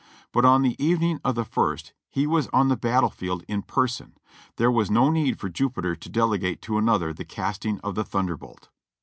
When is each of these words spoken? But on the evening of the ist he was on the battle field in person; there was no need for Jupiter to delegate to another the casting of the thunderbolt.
But 0.31 0.45
on 0.45 0.63
the 0.63 0.75
evening 0.83 1.19
of 1.23 1.35
the 1.35 1.45
ist 1.73 1.93
he 2.09 2.25
was 2.25 2.47
on 2.47 2.69
the 2.69 2.75
battle 2.75 3.11
field 3.11 3.43
in 3.47 3.61
person; 3.61 4.17
there 4.55 4.71
was 4.71 4.89
no 4.89 5.11
need 5.11 5.39
for 5.39 5.47
Jupiter 5.47 5.95
to 5.95 6.09
delegate 6.09 6.59
to 6.63 6.79
another 6.79 7.13
the 7.13 7.23
casting 7.23 7.79
of 7.81 7.93
the 7.93 8.03
thunderbolt. 8.03 8.69